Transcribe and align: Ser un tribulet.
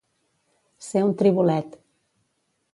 Ser 0.85 1.03
un 1.09 1.13
tribulet. 1.21 1.79